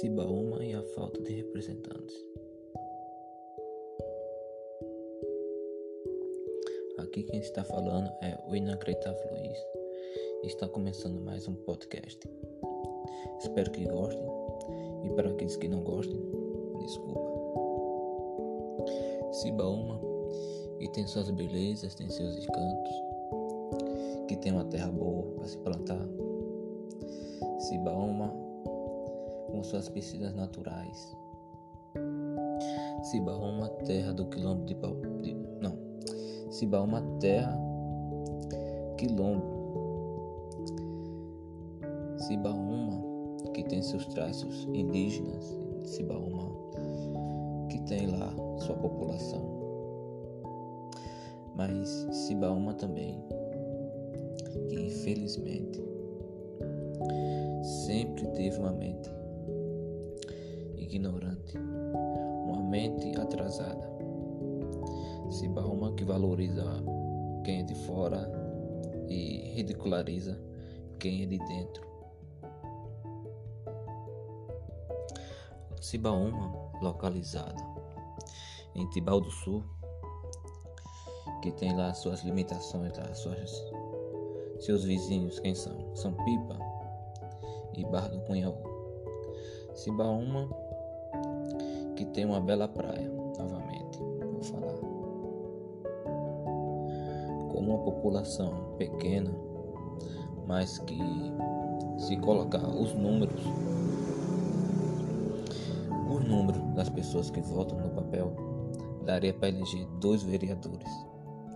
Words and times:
Cibaúma 0.00 0.64
e 0.64 0.74
a 0.74 0.82
falta 0.94 1.20
de 1.22 1.32
representantes. 1.32 2.14
Aqui 6.98 7.24
quem 7.24 7.40
está 7.40 7.64
falando 7.64 8.08
é 8.22 8.38
o 8.48 8.54
inacreditável 8.54 9.20
Luiz. 9.32 9.58
Está 10.44 10.68
começando 10.68 11.20
mais 11.20 11.48
um 11.48 11.54
podcast. 11.54 12.30
Espero 13.40 13.72
que 13.72 13.86
gostem 13.86 14.24
e 15.02 15.10
para 15.16 15.30
aqueles 15.30 15.56
que 15.56 15.66
não 15.66 15.82
gostem, 15.82 16.20
desculpa. 16.78 17.32
Cibaúma 19.32 20.00
e 20.78 20.88
tem 20.90 21.08
suas 21.08 21.28
belezas, 21.30 21.96
tem 21.96 22.08
seus 22.08 22.36
encantos, 22.36 22.94
que 24.28 24.36
tem 24.36 24.52
uma 24.52 24.64
terra 24.66 24.92
boa 24.92 25.24
para 25.34 25.48
se 25.48 25.58
plantar. 25.58 26.08
Cibaúma 27.58 28.47
com 29.58 29.64
suas 29.64 29.88
piscinas 29.88 30.32
naturais. 30.34 31.16
Cibaúma, 33.02 33.68
terra 33.84 34.12
do 34.12 34.26
quilombo 34.26 34.64
de, 34.64 34.74
de 35.22 35.34
não. 35.60 35.76
Cibaúma, 36.48 37.02
terra 37.18 37.58
quilombo. 38.96 39.58
Cibaúma, 42.18 43.02
que 43.52 43.64
tem 43.64 43.82
seus 43.82 44.06
traços 44.06 44.64
indígenas. 44.72 45.58
Cibaúma, 45.86 46.54
que 47.68 47.80
tem 47.80 48.06
lá 48.06 48.32
sua 48.58 48.76
população. 48.76 49.42
Mas 51.56 51.88
Cibaúma 52.12 52.74
também, 52.74 53.20
que 54.68 54.76
infelizmente 54.76 55.82
sempre 57.84 58.24
teve 58.28 58.56
uma 58.60 58.70
mente 58.70 59.17
ignorante, 60.88 61.56
uma 61.58 62.62
mente 62.62 63.18
atrasada. 63.20 63.88
Cibaúma 65.30 65.92
que 65.92 66.04
valoriza 66.04 66.64
quem 67.44 67.60
é 67.60 67.62
de 67.62 67.74
fora 67.74 68.30
e 69.08 69.52
ridiculariza 69.54 70.40
quem 70.98 71.22
é 71.22 71.26
de 71.26 71.38
dentro. 71.38 71.86
Cibaúma, 75.80 76.72
localizada 76.80 77.62
em 78.74 78.88
Tibau 78.90 79.20
do 79.20 79.30
Sul, 79.30 79.64
que 81.42 81.52
tem 81.52 81.76
lá 81.76 81.92
suas 81.94 82.22
limitações, 82.24 82.92
tá? 82.92 83.14
suas, 83.14 83.50
seus 84.60 84.84
vizinhos, 84.84 85.38
quem 85.40 85.54
são? 85.54 85.94
São 85.94 86.12
Pipa 86.12 86.58
e 87.76 87.84
Barra 87.84 88.08
do 88.08 88.20
Cunhaú. 88.22 88.56
Cibaúma 89.74 90.48
que 91.98 92.04
tem 92.04 92.24
uma 92.24 92.40
bela 92.40 92.68
praia, 92.68 93.10
novamente, 93.36 93.98
vou 93.98 94.40
falar. 94.40 94.72
Com 97.50 97.58
uma 97.58 97.78
população 97.78 98.76
pequena, 98.78 99.32
mas 100.46 100.78
que 100.78 100.96
se 101.98 102.16
colocar 102.18 102.64
os 102.68 102.94
números, 102.94 103.42
os 106.08 106.24
números 106.24 106.62
das 106.76 106.88
pessoas 106.88 107.30
que 107.30 107.40
votam 107.40 107.80
no 107.80 107.90
papel, 107.90 108.32
daria 109.04 109.34
para 109.34 109.48
eleger 109.48 109.84
dois 110.00 110.22
vereadores, 110.22 110.88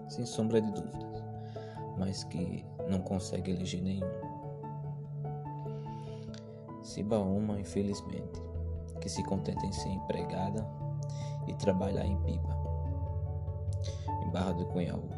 sem 0.08 0.26
sombra 0.26 0.60
de 0.60 0.72
dúvidas, 0.72 1.22
mas 1.96 2.24
que 2.24 2.66
não 2.88 2.98
consegue 2.98 3.52
eleger 3.52 3.80
nenhum. 3.80 4.10
Cibaúma, 6.82 7.60
infelizmente, 7.60 8.51
que 9.02 9.08
se 9.08 9.22
contenta 9.24 9.66
em 9.66 9.72
ser 9.72 9.88
empregada 9.88 10.64
e 11.48 11.54
trabalhar 11.54 12.06
em 12.06 12.16
pipa, 12.18 12.56
em 14.24 14.30
Barra 14.30 14.52
do 14.52 14.64
Cunhaú. 14.66 15.08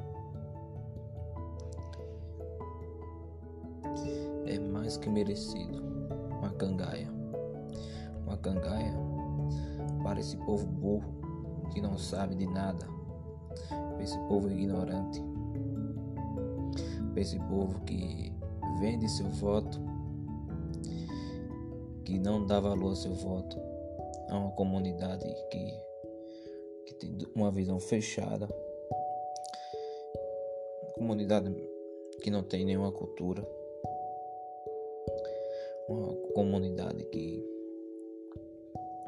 É 4.47 4.59
mais 4.59 4.97
que 4.97 5.11
merecido 5.11 5.83
uma 6.39 6.49
cangaia. 6.51 7.13
Uma 8.27 8.39
cangaia 8.39 8.95
para 10.03 10.19
esse 10.19 10.37
povo 10.39 10.67
burro 10.67 11.15
que 11.71 11.81
não 11.83 11.99
sabe 11.99 12.35
de 12.35 12.47
nada, 12.47 12.87
para 13.69 14.03
esse 14.03 14.19
povo 14.21 14.51
ignorante, 14.51 15.23
para 17.13 17.21
esse 17.21 17.39
povo 17.41 17.81
que 17.81 18.33
vende 18.81 19.11
seu 19.11 19.29
voto, 19.29 19.79
que 22.05 22.19
não 22.19 22.47
dá 22.47 22.61
valor 22.61 22.91
ao 22.91 22.97
seu 22.97 23.15
voto, 23.15 23.74
é 24.35 24.39
uma 24.39 24.51
comunidade 24.53 25.25
que, 25.51 25.81
que 26.87 26.95
tem 26.95 27.19
uma 27.35 27.51
visão 27.51 27.79
fechada, 27.79 28.49
comunidade 30.95 31.55
que 32.23 32.31
não 32.31 32.43
tem 32.43 32.65
nenhuma 32.65 32.91
cultura, 32.91 33.47
uma 35.89 36.15
comunidade 36.33 37.05
que, 37.05 37.45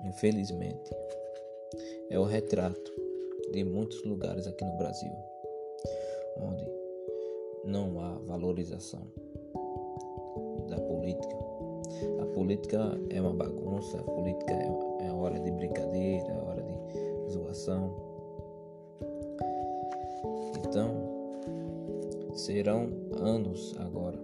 infelizmente, 0.04 0.90
é 2.10 2.18
o 2.18 2.24
retrato 2.24 2.92
de 3.52 3.64
muitos 3.64 4.02
lugares 4.04 4.46
aqui 4.46 4.64
no 4.64 4.76
Brasil, 4.76 5.12
onde 6.38 6.64
não 7.64 7.98
há 8.00 8.18
valorização 8.18 9.02
da 10.68 10.78
política 10.78 11.36
a 12.20 12.26
política 12.26 12.98
é 13.10 13.20
uma 13.20 13.32
bagunça, 13.32 13.98
a 13.98 14.02
política 14.02 14.52
é, 14.52 15.06
é 15.06 15.12
hora 15.12 15.38
de 15.40 15.50
brincadeira, 15.50 16.26
é 16.28 16.38
hora 16.38 16.62
de 16.62 17.32
zoação. 17.32 17.90
Então, 20.58 20.94
serão 22.34 22.90
anos 23.18 23.74
agora. 23.78 24.18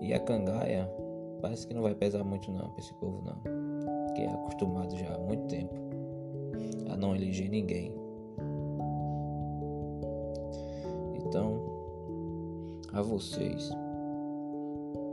E 0.00 0.12
a 0.12 0.20
cangaia 0.20 0.88
parece 1.40 1.66
que 1.66 1.74
não 1.74 1.82
vai 1.82 1.94
pesar 1.94 2.22
muito 2.24 2.50
não 2.50 2.70
para 2.70 2.80
esse 2.80 2.94
povo 2.94 3.22
não. 3.24 4.14
Que 4.14 4.22
é 4.22 4.28
acostumado 4.28 4.96
já 4.96 5.14
há 5.14 5.18
muito 5.18 5.46
tempo 5.46 5.74
a 6.90 6.96
não 6.96 7.14
eleger 7.16 7.48
ninguém. 7.48 7.92
Então, 11.14 11.60
a 12.92 13.02
vocês 13.02 13.70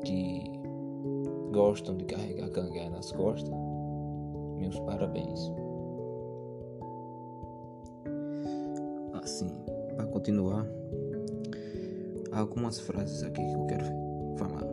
que 0.03 0.60
gostam 1.51 1.97
de 1.97 2.05
carregar 2.05 2.49
cangaia 2.49 2.89
nas 2.89 3.11
costas, 3.11 3.53
meus 4.57 4.79
parabéns. 4.79 5.51
Assim, 9.21 9.49
para 9.95 10.05
continuar, 10.07 10.65
há 12.31 12.39
algumas 12.39 12.79
frases 12.79 13.21
aqui 13.23 13.43
que 13.45 13.53
eu 13.53 13.65
quero 13.67 13.85
falar. 14.37 14.65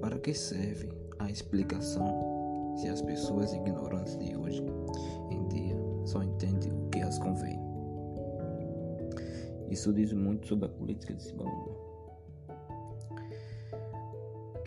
Para 0.00 0.18
que 0.18 0.32
serve 0.32 0.90
a 1.18 1.30
explicação 1.30 2.74
se 2.76 2.88
as 2.88 3.02
pessoas 3.02 3.52
ignorantes 3.52 4.16
de 4.18 4.34
hoje 4.36 4.64
em 5.30 5.46
dia 5.48 5.76
só 6.06 6.22
entendem 6.22 6.72
o 6.72 6.88
que 6.88 7.00
as 7.00 7.18
convém? 7.18 7.60
Isso 9.68 9.92
diz 9.92 10.12
muito 10.12 10.48
sobre 10.48 10.66
a 10.66 10.68
política 10.68 11.14
de 11.14 11.22
Cibaúma 11.22 11.89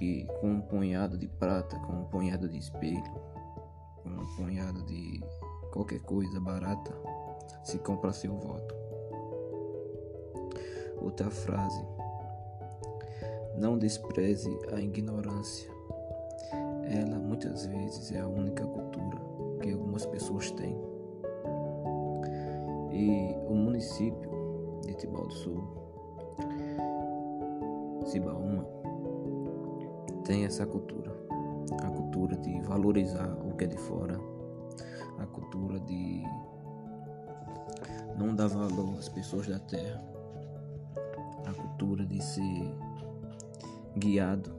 que 0.03 0.25
com 0.41 0.51
um 0.51 0.61
punhado 0.61 1.17
de 1.17 1.29
prata, 1.29 1.79
com 1.79 1.93
um 1.93 2.03
punhado 2.03 2.49
de 2.49 2.57
espelho, 2.57 3.21
com 4.01 4.09
um 4.09 4.35
punhado 4.35 4.83
de 4.83 5.23
qualquer 5.71 6.01
coisa 6.01 6.41
barata, 6.41 6.93
se 7.63 7.79
compra 7.79 8.11
seu 8.11 8.35
voto. 8.35 8.75
Outra 11.01 11.29
frase: 11.29 11.81
Não 13.57 13.77
despreze 13.77 14.49
a 14.73 14.81
ignorância. 14.81 15.71
Ela 16.83 17.17
muitas 17.17 17.65
vezes 17.65 18.11
é 18.11 18.19
a 18.19 18.27
única 18.27 18.65
cultura 18.65 19.21
que 19.61 19.71
algumas 19.71 20.05
pessoas 20.05 20.51
têm. 20.51 20.77
E 22.91 23.35
o 23.47 23.55
município 23.55 24.81
de 24.85 24.93
Tibau 24.95 25.27
do 25.27 25.33
Sul, 25.33 25.63
Cibaúma, 28.05 28.52
tem 30.23 30.45
essa 30.45 30.65
cultura. 30.65 31.11
A 31.83 31.89
cultura 31.89 32.35
de 32.37 32.61
valorizar 32.61 33.37
o 33.45 33.55
que 33.55 33.65
é 33.65 33.67
de 33.67 33.77
fora, 33.77 34.19
a 35.19 35.25
cultura 35.25 35.79
de 35.79 36.23
não 38.17 38.35
dar 38.35 38.47
valor 38.47 38.97
às 38.97 39.09
pessoas 39.09 39.47
da 39.47 39.59
terra, 39.59 40.03
a 41.45 41.53
cultura 41.53 42.05
de 42.05 42.21
ser 42.21 42.75
guiado, 43.97 44.53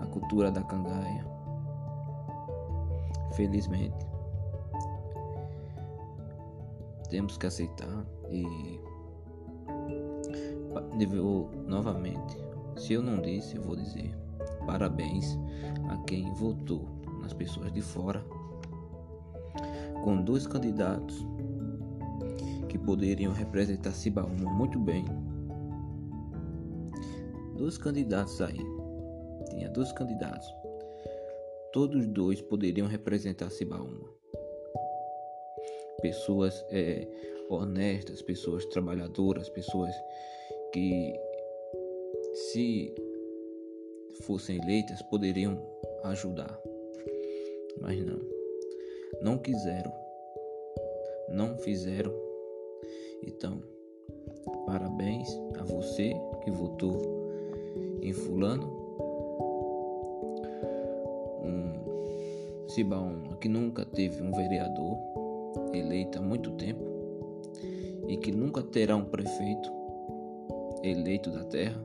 a 0.00 0.06
cultura 0.06 0.50
da 0.50 0.62
cangaia. 0.62 1.26
Felizmente, 3.34 4.06
temos 7.10 7.36
que 7.36 7.46
aceitar 7.46 8.06
e 8.30 8.80
devo 10.96 11.50
novamente 11.66 12.43
se 12.76 12.92
eu 12.92 13.02
não 13.02 13.20
disse, 13.20 13.56
eu 13.56 13.62
vou 13.62 13.76
dizer. 13.76 14.14
parabéns 14.66 15.38
a 15.88 15.96
quem 16.06 16.32
votou 16.34 16.88
nas 17.20 17.32
pessoas 17.32 17.72
de 17.72 17.80
fora, 17.80 18.24
com 20.02 20.22
dois 20.22 20.46
candidatos 20.46 21.24
que 22.68 22.78
poderiam 22.78 23.32
representar 23.32 23.92
Cibaúma 23.92 24.52
muito 24.52 24.78
bem. 24.78 25.04
Dois 27.56 27.78
candidatos 27.78 28.40
aí. 28.40 28.58
Tinha 29.50 29.70
dois 29.70 29.92
candidatos. 29.92 30.52
Todos 31.72 32.06
dois 32.08 32.40
poderiam 32.40 32.86
representar 32.86 33.50
Cibaúma. 33.50 34.08
Pessoas 36.02 36.64
é, 36.68 37.08
honestas, 37.48 38.20
pessoas 38.22 38.64
trabalhadoras, 38.66 39.48
pessoas 39.48 39.94
que 40.72 41.14
se 42.34 42.92
fossem 44.22 44.60
eleitas 44.60 45.00
poderiam 45.02 45.56
ajudar. 46.04 46.60
Mas 47.80 48.04
não. 48.04 48.20
Não 49.22 49.38
quiseram. 49.38 49.92
Não 51.28 51.56
fizeram. 51.58 52.12
Então, 53.22 53.62
parabéns 54.66 55.28
a 55.58 55.62
você 55.62 56.12
que 56.42 56.50
votou 56.50 57.00
em 58.02 58.12
fulano. 58.12 58.66
Um 61.42 62.68
Cibaúma 62.68 63.36
que 63.36 63.48
nunca 63.48 63.84
teve 63.84 64.22
um 64.22 64.32
vereador 64.32 64.98
eleito 65.72 66.18
há 66.18 66.22
muito 66.22 66.50
tempo 66.52 66.84
e 68.08 68.16
que 68.16 68.32
nunca 68.32 68.62
terá 68.62 68.96
um 68.96 69.04
prefeito 69.04 69.72
eleito 70.82 71.30
da 71.30 71.44
terra, 71.44 71.80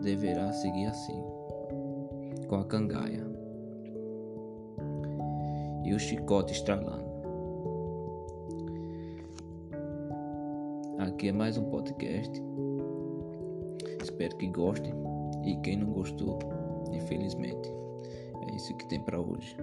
deverá 0.00 0.52
seguir 0.52 0.86
assim, 0.86 1.22
com 2.48 2.56
a 2.56 2.64
cangaia 2.64 3.26
e 5.84 5.92
o 5.92 5.98
chicote 5.98 6.52
estralando. 6.52 7.10
Aqui 10.98 11.28
é 11.28 11.32
mais 11.32 11.56
um 11.56 11.64
podcast. 11.64 12.32
Espero 14.02 14.36
que 14.36 14.46
gostem. 14.48 14.92
E 15.44 15.56
quem 15.56 15.78
não 15.78 15.90
gostou, 15.92 16.38
infelizmente, 16.92 17.72
é 18.46 18.56
isso 18.56 18.76
que 18.76 18.86
tem 18.88 19.00
para 19.00 19.18
hoje. 19.18 19.56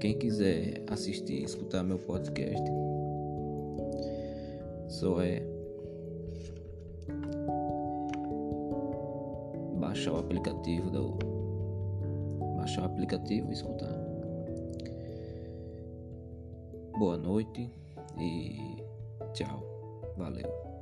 Quem 0.00 0.18
quiser 0.18 0.82
assistir 0.88 1.40
e 1.40 1.44
escutar 1.44 1.82
meu 1.82 1.98
podcast, 1.98 2.64
só 4.88 5.20
é 5.22 5.53
baixar 9.94 10.12
o 10.12 10.18
aplicativo 10.18 10.90
do 10.90 11.18
baixar 12.56 12.82
o 12.82 12.86
aplicativo 12.86 13.48
e 13.50 13.52
escutar. 13.52 13.94
Boa 16.98 17.16
noite 17.16 17.70
e 18.18 18.82
tchau. 19.34 19.62
Valeu. 20.16 20.73